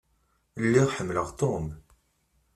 Lliɣ 0.63 0.87
ḥemmleɣ 0.95 1.27
Tom. 1.39 1.65